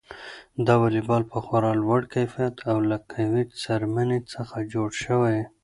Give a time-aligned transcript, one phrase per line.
[0.65, 5.39] دا واليبال په خورا لوړ کیفیت او له قوي څرمنې څخه جوړ شوی.